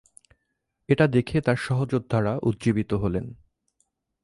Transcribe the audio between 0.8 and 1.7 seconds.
এটা দেখে তার